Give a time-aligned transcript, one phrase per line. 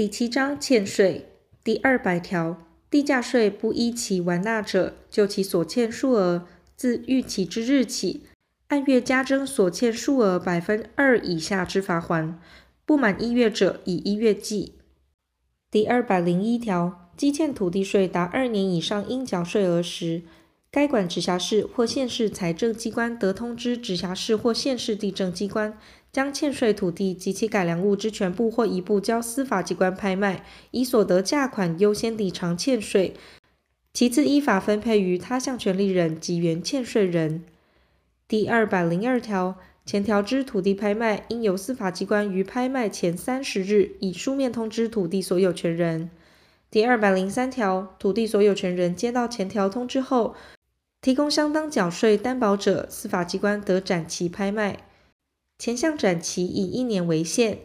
[0.00, 1.26] 第七章欠税
[1.62, 8.22] 第二百条，地价税不依期完纳者，就其所欠数额，自逾期之日起，
[8.68, 12.36] 按月加征所欠数额百分二以下之罚锾；
[12.86, 14.76] 不满一月者，以一月计。
[15.70, 20.22] 第二百零一条，积欠土地税达二年以上应缴税额时，
[20.70, 25.78] 该管直辖市或县市财政机关得通知直辖市或县市地政机关，
[26.12, 33.14] 将欠税土地及其改良物之全部或一部交司法机关拍卖，以所得价款优先抵偿欠税，
[33.94, 37.44] 其次依法分配于他项权利人及原欠税人。
[38.26, 46.10] 第二百零二条，前条之土地拍卖，应由司法机关于拍卖前三十日以书面通知土地所有权人。
[46.70, 50.36] 第二百零三条，土地所有权人接到前条通知后，
[51.00, 54.78] 提供相当缴税担保者，司法机关得展期拍卖，
[55.60, 57.58] 前项展期以一年为限。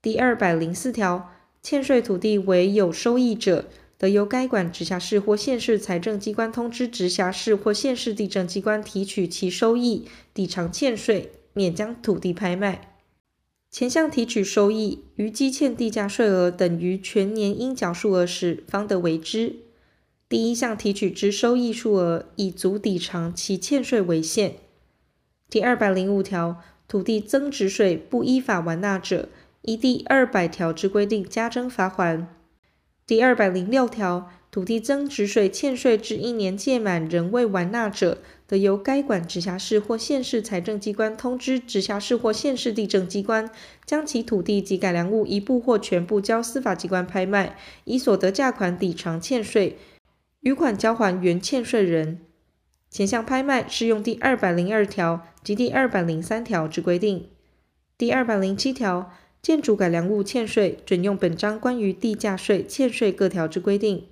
[0.00, 1.30] 第二百零四条，
[1.62, 3.66] 欠税土地为有收益者，
[3.98, 12.96] 得由该管直辖市或县市财政机关通知直辖市或县市地政机关提取其收益，抵偿欠税，免将土地拍卖。
[13.70, 19.56] 前项提取收益于积欠地价税额等于全年应缴数额时，方得为之。
[20.30, 24.54] 第一项提取之收益数额以足抵偿其欠税为限。
[25.50, 26.62] 第二百零五条，
[26.92, 29.30] 土地增值税不依法完纳者，
[29.62, 32.28] 依第二百条之规定加征罚款。
[33.06, 43.50] 第二百零六条，土地增值税欠税至一年届满仍未完纳者，得由该管直辖市或县市财政机关通知直辖市或县市地政机关，
[43.86, 49.78] 将其土地及改良物一部或全部交司法机关拍卖，以所得价款抵偿欠税。
[50.40, 52.20] 余款交还原欠税人。
[52.92, 57.30] 前项拍卖适用第二百零二条及第二百零三条之规定。
[57.96, 64.08] 第二百零七条，建筑改良物欠税，准用本章关于地价税欠税各条之规定。